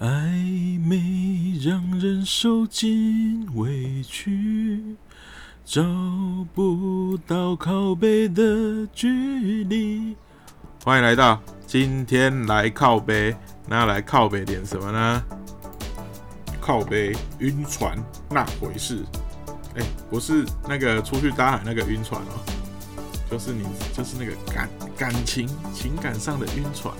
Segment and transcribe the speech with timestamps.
[0.00, 4.96] 暧昧让人受尽委屈，
[5.62, 5.82] 找
[6.54, 10.16] 不到靠背的距离。
[10.82, 13.36] 欢迎来到今天来靠背，
[13.68, 15.22] 那来靠背点什么呢？
[16.62, 19.04] 靠背晕船那回事。
[19.74, 22.40] 哎、不是那个出去搭海那个晕船哦，
[23.30, 26.94] 就是你就是那个感感情情感上的晕船，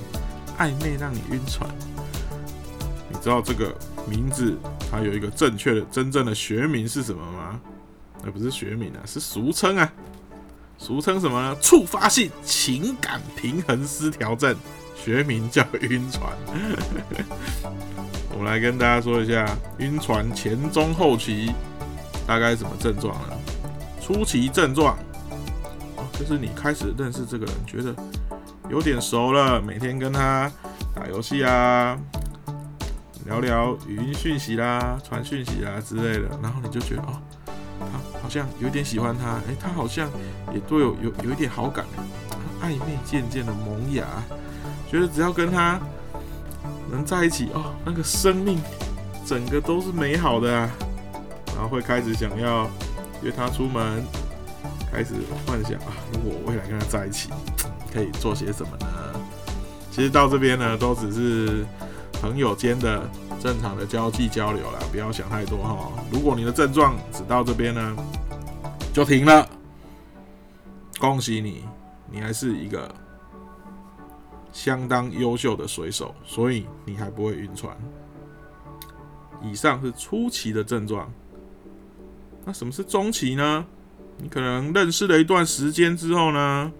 [0.58, 1.66] 暧昧让你晕船。
[3.20, 3.74] 知道这个
[4.08, 4.56] 名字
[4.90, 7.60] 它有一个正确的真正的学名是什么吗？
[8.24, 9.92] 那不是学名啊，是俗称啊。
[10.78, 11.56] 俗称什么呢？
[11.60, 14.56] 触发性情感平衡失调症，
[14.96, 16.32] 学名叫晕船。
[18.32, 19.46] 我们来跟大家说一下
[19.78, 21.52] 晕船前中后期
[22.26, 23.36] 大概什么症状呢？
[24.00, 24.96] 初期症状，
[25.96, 27.94] 哦，就是你开始认识这个人，觉得
[28.70, 30.50] 有点熟了，每天跟他
[30.94, 31.98] 打游戏啊，
[33.26, 37.20] 聊聊语音讯息啦、传讯息啦之类的，然后你就觉得哦，
[37.78, 40.08] 他好像有点喜欢他，诶，他好像
[40.52, 41.84] 也对我有有一点好感，
[42.62, 44.04] 暧昧渐渐的萌芽，
[44.90, 45.78] 觉得只要跟他
[46.90, 48.58] 能在一起哦，那个生命
[49.26, 50.70] 整个都是美好的啊，
[51.54, 52.68] 然后会开始想要
[53.22, 54.02] 约他出门，
[54.90, 55.14] 开始
[55.46, 57.30] 幻想啊，如果我未来跟他在一起，
[57.92, 58.86] 可以做些什么呢？
[59.92, 61.66] 其实到这边呢，都只是
[62.20, 63.08] 朋友间的
[63.40, 65.90] 正常的交际交流啦，不要想太多哈。
[66.12, 67.96] 如果你的症状只到这边呢，
[68.92, 69.48] 就停了，
[70.98, 71.64] 恭喜你，
[72.10, 72.94] 你还是一个
[74.52, 77.74] 相当优秀的水手，所以你还不会晕船。
[79.42, 81.10] 以上是初期的症状，
[82.44, 83.64] 那什么是中期呢？
[84.18, 86.70] 你可能认识了一段时间之后呢，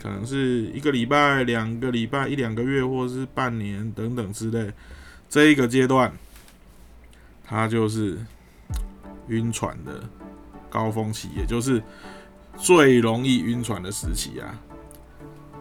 [0.00, 4.72] 可能是一个礼拜、两个礼拜、一两个月，或者是半年等等之类，
[5.28, 6.12] 这一个阶段，
[7.44, 8.18] 它就是
[9.28, 10.02] 晕船的
[10.68, 11.82] 高峰期，也就是
[12.56, 14.58] 最容易晕船的时期啊。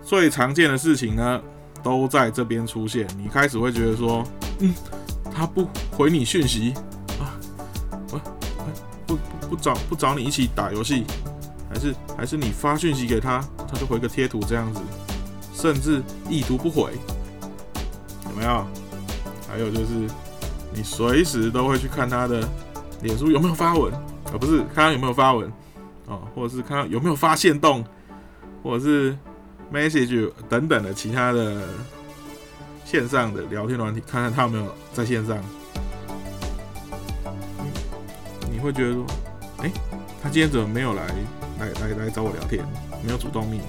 [0.01, 1.41] 最常见的事情呢，
[1.83, 3.07] 都在这边出现。
[3.17, 4.23] 你开始会觉得说，
[4.59, 4.73] 嗯，
[5.31, 6.73] 他不回你讯息
[7.19, 7.37] 啊，
[8.07, 8.17] 不
[9.05, 11.05] 不不不找不找你一起打游戏，
[11.69, 14.81] 还是还是你发讯息给他，他就回个贴图这样子，
[15.53, 16.93] 甚至意图不回，
[18.29, 18.65] 有没有？
[19.47, 20.07] 还有就是
[20.73, 22.47] 你随时都会去看他的
[23.01, 23.93] 脸书有没有发文，
[24.31, 25.51] 而、不是看他有没有发文。
[26.07, 27.85] 啊，或者是看他有没有发现动，
[28.63, 29.15] 或者是
[29.71, 31.61] message 等等的其他的
[32.83, 35.37] 线上的聊天软体，看看他有没有在线上。
[38.51, 39.05] 你会觉得说，
[39.59, 39.71] 哎、
[40.19, 41.05] 他今天怎么没有来
[41.59, 42.65] 来来来找我聊天，
[43.03, 43.63] 没有主动密你？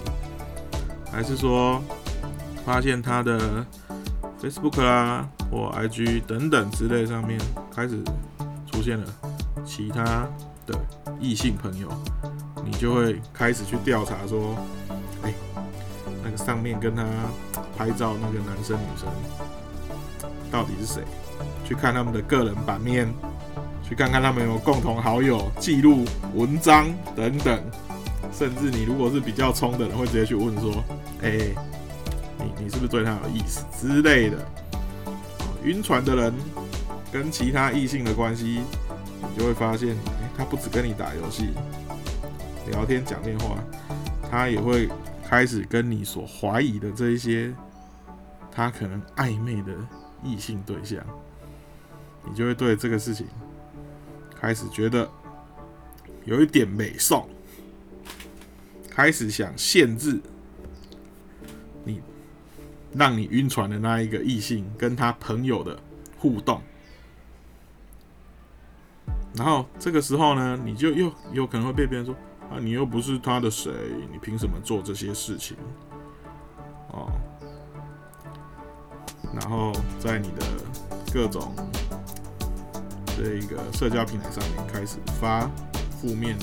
[1.12, 1.82] 还是说
[2.64, 3.66] 发现他的
[4.40, 7.40] Facebook 啦或 IG 等等之类上面
[7.74, 8.02] 开始
[8.70, 9.06] 出现了
[9.64, 10.28] 其他
[10.66, 10.78] 的
[11.18, 11.88] 异性朋友，
[12.64, 14.54] 你就会开始去调查说，
[15.22, 15.34] 哎、
[16.22, 17.04] 那个上面跟他
[17.76, 19.08] 拍照那个男生女生
[20.50, 21.02] 到底是谁？
[21.64, 23.12] 去看他们的个人版面，
[23.82, 26.04] 去看看他们有共同好友、记录、
[26.34, 26.86] 文章
[27.16, 27.60] 等等。
[28.32, 30.82] 甚至你如果是比较冲的人，会直接去问说
[31.22, 31.54] ：“哎、
[32.38, 34.38] 你你是不是对他有意思之类的？”
[35.64, 36.32] 晕船的人
[37.12, 38.62] 跟其他异性的关系，
[39.20, 41.50] 你就会发现，哎、他不只跟你打游戏、
[42.70, 43.58] 聊天、讲电话，
[44.30, 44.88] 他也会
[45.28, 47.52] 开始跟你所怀疑的这一些
[48.50, 49.72] 他可能暧昧的
[50.22, 50.98] 异性对象，
[52.26, 53.26] 你就会对这个事情
[54.40, 55.06] 开始觉得
[56.24, 57.28] 有一点美送，
[59.00, 60.20] 开始想限制
[61.84, 62.02] 你，
[62.92, 65.80] 让你晕船的那一个异性跟他朋友的
[66.18, 66.60] 互动。
[69.34, 72.14] 然后这个时候呢，你就又有可能会被别人说
[72.50, 73.72] 啊，你又不是他的谁，
[74.12, 75.56] 你凭什么做这些事情？
[76.88, 77.10] 哦，
[79.32, 80.44] 然后在你的
[81.10, 81.54] 各种
[83.16, 85.50] 这一个社交平台上面开始发
[85.90, 86.36] 负面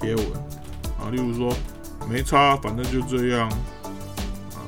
[0.00, 0.26] 贴文
[0.98, 1.54] 啊，例如说
[2.10, 3.48] 没差，反正就这样。
[3.48, 4.58] 啊，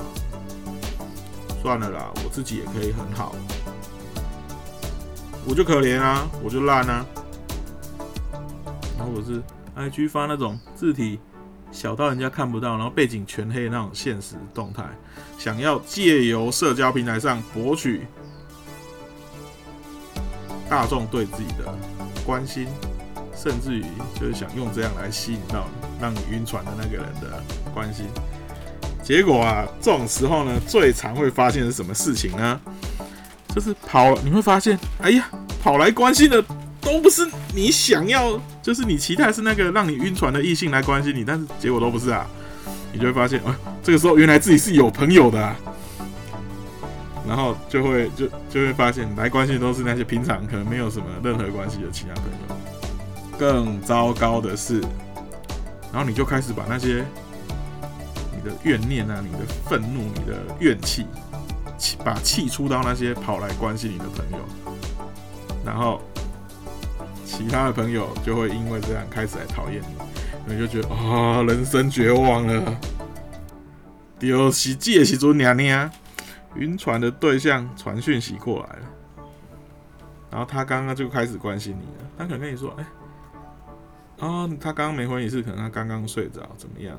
[1.60, 3.34] 算了啦，我自己也可以很好，
[5.44, 7.04] 我就可怜啊，我就烂啊，
[8.96, 9.42] 然后我是
[9.76, 11.18] IG 发那种字体
[11.72, 14.84] 小到人家看不到，然后背景全黑那种现实动态，
[15.36, 18.06] 想要借由社交平台上博取
[20.70, 21.74] 大众对自己的
[22.24, 22.68] 关心，
[23.42, 23.84] 甚至于
[24.18, 25.66] 就是想用这样来吸引到
[26.00, 27.42] 让你晕船的那个人的
[27.74, 28.06] 关心。
[29.02, 32.60] 结果啊，这种时候呢，最常会发现是什么事情呢？
[33.52, 35.28] 就是跑，你会发现，哎呀，
[35.60, 36.40] 跑来关心的
[36.80, 42.24] 都不是你想要，就是你期待是那个让你晕船的异性来关心你，但是结果都不是啊。
[42.92, 45.56] 你就会发现，啊，这个时候原来自己是有朋友的，啊
[47.26, 52.61] 然后就会就就会发现来关心都是那些平常可能没有什么任何关系的其他朋友。
[53.42, 54.80] 更糟糕的是，
[55.92, 57.04] 然后你就开始把那些
[58.32, 61.08] 你的怨念啊、你的愤怒、你的怨气，
[61.76, 64.38] 气把气出到那些跑来关心你的朋友，
[65.66, 66.00] 然后
[67.26, 69.88] 其他的朋友就会因为这样开始来讨厌你。
[70.46, 72.76] 你就觉得啊，人生绝望了。
[74.20, 75.90] 丢洗借洗出娘娘，
[76.54, 79.26] 晕船的对象传讯息过来了，
[80.30, 82.10] 然后他刚刚就开始关心你了。
[82.16, 82.86] 他可能跟你说：“哎，
[84.26, 86.96] 啊，他刚刚没回你是可能他刚刚睡着，怎么样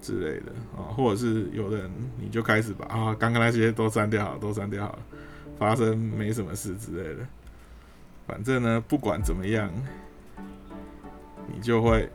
[0.00, 0.88] 之类的啊？
[0.96, 4.98] 或者是有的人你就开始把啊，刚刚那些都删掉好，都删掉好了，
[5.58, 7.26] 发生没什么事之类的。
[8.26, 9.70] 反正呢，不管怎么样。”
[11.52, 12.08] 你就会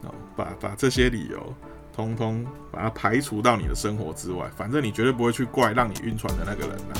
[0.00, 1.54] 哦，把把这些理由
[1.94, 4.50] 通通把它排除到你的生活之外。
[4.56, 6.94] 反正你绝对不会去怪让你晕船的那个人呐。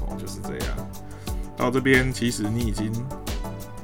[0.00, 0.90] 哦，就是这样。
[1.58, 2.90] 到这边其实你已经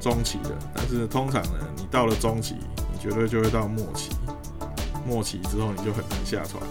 [0.01, 2.55] 中期的，但是通常呢，你到了中期，
[2.91, 4.09] 你绝对就会到末期。
[5.07, 6.69] 末期之后你就很难下船了。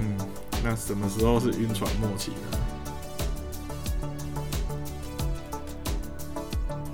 [0.00, 0.16] 嗯，
[0.64, 2.58] 那什么时候是晕船末期呢？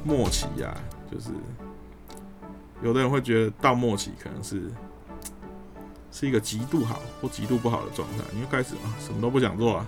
[0.05, 0.77] 末期呀。
[1.11, 1.29] 就是
[2.83, 4.73] 有的人会觉得到末期可能是
[6.11, 9.87] 是一个极度好或极度不好的状态，你会开始啊什么都不想做啊，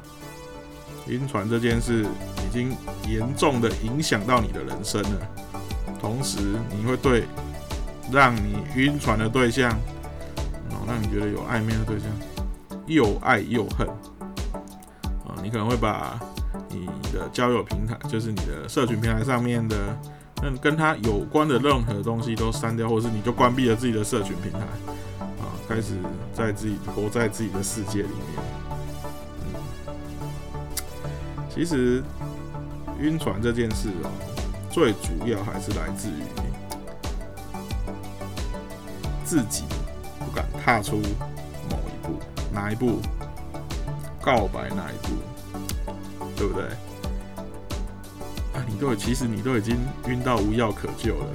[1.09, 2.05] 晕船这件事
[2.47, 2.77] 已经
[3.09, 5.29] 严重的影响到你的人生了，
[6.01, 6.39] 同时
[6.77, 7.25] 你会对
[8.11, 9.71] 让你晕船的对象，
[10.71, 12.09] 哦让你觉得有暧昧的对象
[12.87, 13.87] 又爱又恨
[15.27, 16.19] 啊，你可能会把
[16.71, 19.77] 你的交友平台，就是你的社群平台上面的。
[20.43, 24.59] 那跟他有关的任何东西都删掉，或是你就关闭了自己的社群平台，
[25.41, 25.95] 啊，开始
[26.35, 28.74] 在自己活在自己的世界里面。
[31.55, 32.03] 其实
[32.99, 34.11] 晕船这件事哦，
[34.71, 36.23] 最主要还是来自于
[39.25, 39.63] 自己
[40.19, 40.97] 不敢踏出
[41.71, 42.19] 某一步，
[42.53, 43.01] 哪一步？
[44.21, 45.15] 告白哪一步？
[46.37, 46.65] 对不对？
[48.55, 49.77] 啊你都其实你都已经
[50.09, 51.27] 晕到无药可救了，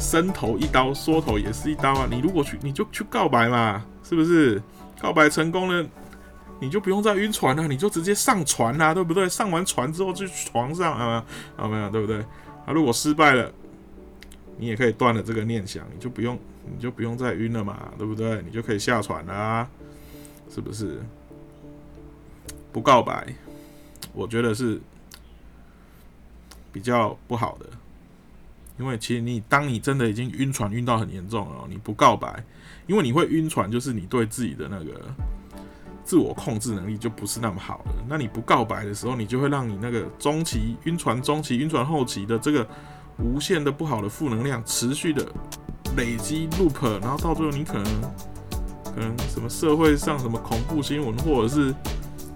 [0.00, 2.06] 伸头一刀，缩头也是一刀啊！
[2.10, 4.62] 你如果去，你就去告白嘛，是不是？
[5.00, 5.86] 告白成功了，
[6.62, 9.28] 你就不用再晕船了，你就直接上船啦，对不对？
[9.28, 11.26] 上完船之后就床上啊，
[11.56, 12.20] 啊没有，对不对？
[12.64, 13.52] 啊，如果失败了，
[14.56, 16.38] 你也可以断了这个念想，你就不用，
[16.72, 18.40] 你就不用再晕了嘛，对不对？
[18.42, 19.68] 你就可以下船啦，
[20.48, 21.02] 是不是？
[22.72, 23.26] 不告白，
[24.14, 24.80] 我觉得是。
[26.74, 27.66] 比较不好的，
[28.78, 32.42] 因为其实你当你真的已经晕船晕到很严重了，你不告白，
[32.86, 35.14] 因为你会晕船，就是你对自己的那个
[36.04, 37.94] 自我控制能力就不是那么好了。
[38.08, 42.66] 那你不告白的时候，你就会让你那个中期晕船、中期晕船后期的这个
[43.18, 45.26] 无限的不好的负能量持续的
[45.96, 47.84] 累积 loop，然后到最后你可能
[48.84, 51.74] 可能什么社会上什么恐怖新闻，或者是。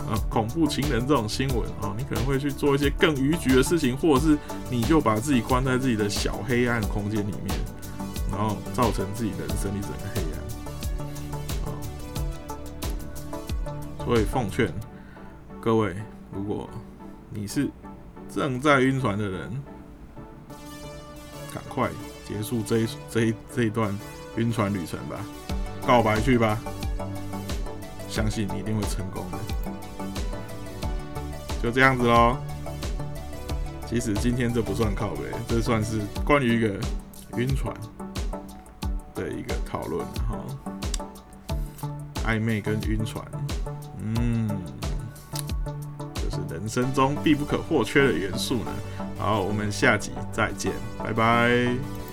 [0.06, 4.38] 啊，恐怖情人这种新闻啊，你可能会去做一些更逾矩的事情，或者是
[4.70, 7.58] 你就把自己关在自己的小黑暗空间里面，
[8.30, 10.22] 然后造成自己人生一整个黑
[14.06, 14.72] 所以奉劝
[15.60, 15.96] 各位，
[16.32, 16.70] 如果
[17.28, 17.68] 你是
[18.32, 19.50] 正在晕船的人，
[21.52, 21.90] 赶快
[22.24, 23.92] 结束这一这一这一段
[24.36, 25.16] 晕船旅程吧，
[25.84, 26.56] 告白去吧，
[28.08, 29.38] 相信你一定会成功的。
[31.60, 32.36] 就这样子喽。
[33.88, 36.78] 其实今天这不算靠背，这算是关于一个
[37.36, 37.74] 晕船
[39.16, 40.38] 的一个讨论哈。
[42.24, 43.24] 暧昧跟晕船，
[46.66, 48.74] 人生中必不可或缺的元素呢。
[49.16, 52.05] 好，我们下集再见，拜拜。